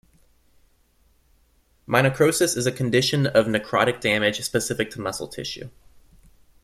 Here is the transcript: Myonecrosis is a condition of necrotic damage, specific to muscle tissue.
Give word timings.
Myonecrosis 1.87 2.57
is 2.57 2.65
a 2.65 2.71
condition 2.71 3.27
of 3.27 3.45
necrotic 3.45 3.99
damage, 4.01 4.41
specific 4.41 4.89
to 4.89 4.99
muscle 4.99 5.27
tissue. 5.27 5.69